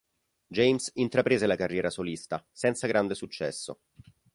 James 0.49 0.89
intraprese 0.95 1.45
la 1.45 1.55
carriera 1.55 1.91
solista, 1.91 2.43
senza 2.51 2.87
grande 2.87 3.13
successo. 3.13 3.81